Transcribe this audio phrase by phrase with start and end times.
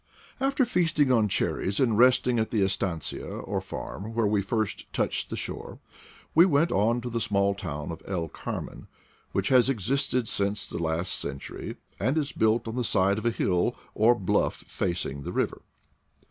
[0.39, 5.29] After feasting on cherries, and resting at the estancia, or farm, where we first touched
[5.29, 5.77] the shore,
[6.33, 8.87] we went on to the small town of El Carmen,
[9.31, 12.31] which HOW I BECAME AN IDLEE 21 has existed since the last century, and is
[12.31, 15.61] built on the side of a hill, or bluff, facing the river.